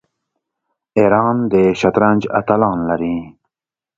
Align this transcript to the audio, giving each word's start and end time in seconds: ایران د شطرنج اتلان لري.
ایران 0.97 1.35
د 1.51 1.53
شطرنج 1.79 2.21
اتلان 2.39 2.79
لري. 2.89 3.17